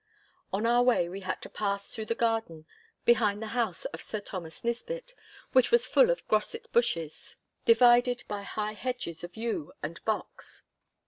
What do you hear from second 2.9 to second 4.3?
behind the house of Sir